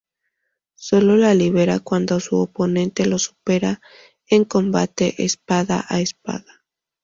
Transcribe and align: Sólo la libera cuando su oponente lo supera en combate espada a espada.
Sólo 0.73 1.15
la 1.15 1.35
libera 1.35 1.79
cuando 1.79 2.19
su 2.19 2.35
oponente 2.37 3.05
lo 3.05 3.19
supera 3.19 3.81
en 4.25 4.45
combate 4.45 5.23
espada 5.23 5.85
a 5.87 5.99
espada. 5.99 6.63